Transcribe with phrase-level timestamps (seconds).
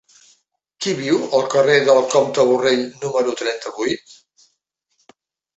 [0.85, 4.17] Qui viu al carrer del Comte Borrell número trenta-vuit?